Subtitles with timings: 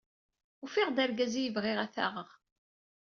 [0.63, 2.29] Ufiɣ-d argaz ay bɣiɣ ad t-aɣeɣ.